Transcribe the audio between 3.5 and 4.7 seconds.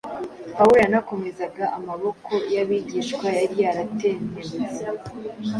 yaratentebutse